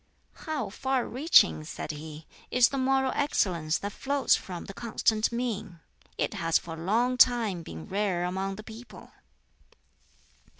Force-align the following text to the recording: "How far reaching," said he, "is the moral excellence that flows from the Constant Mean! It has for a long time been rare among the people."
"How 0.47 0.69
far 0.71 1.05
reaching," 1.07 1.63
said 1.63 1.91
he, 1.91 2.25
"is 2.49 2.69
the 2.69 2.79
moral 2.79 3.11
excellence 3.13 3.77
that 3.77 3.91
flows 3.93 4.35
from 4.35 4.65
the 4.65 4.73
Constant 4.73 5.31
Mean! 5.31 5.79
It 6.17 6.33
has 6.33 6.57
for 6.57 6.73
a 6.73 6.83
long 6.83 7.17
time 7.17 7.61
been 7.61 7.85
rare 7.85 8.23
among 8.23 8.55
the 8.55 8.63
people." 8.63 9.11